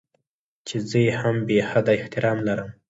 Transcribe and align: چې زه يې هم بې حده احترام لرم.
چې 0.67 0.75
زه 0.89 0.99
يې 1.05 1.13
هم 1.21 1.37
بې 1.47 1.59
حده 1.69 1.91
احترام 2.01 2.37
لرم. 2.47 2.69